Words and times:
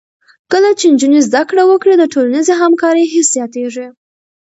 کله 0.51 0.69
چې 0.79 0.85
نجونې 0.93 1.19
زده 1.27 1.41
کړه 1.49 1.63
وکړي، 1.71 1.93
د 1.97 2.03
ټولنیزې 2.13 2.53
همکارۍ 2.61 3.03
حس 3.13 3.27
زیاتېږي. 3.35 3.87